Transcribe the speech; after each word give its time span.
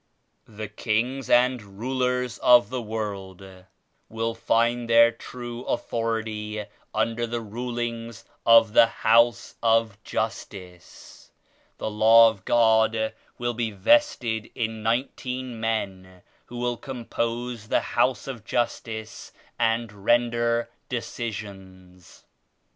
The 0.47 0.67
kings 0.67 1.29
and 1.29 1.77
rulers 1.77 2.39
of 2.39 2.71
the 2.71 2.81
world 2.81 3.45
will 4.09 4.33
find 4.33 4.89
their 4.89 5.11
true 5.11 5.63
authority 5.65 6.65
under 6.91 7.27
the 7.27 7.39
rulings 7.39 8.25
of 8.43 8.73
the 8.73 8.87
House 8.87 9.53
of 9.61 10.03
Justice. 10.03 11.29
The 11.77 11.91
Law 11.91 12.31
of 12.31 12.45
God 12.45 13.13
will 13.37 13.53
be 13.53 13.69
vested 13.69 14.49
in 14.55 14.81
nineteen 14.81 15.59
men 15.59 16.23
who 16.47 16.57
will 16.57 16.77
compose 16.77 17.67
the 17.67 17.81
liouse 17.81 18.27
of 18.27 18.43
Justice 18.43 19.31
and 19.59 19.91
render 20.03 20.67
decisions. 20.89 22.25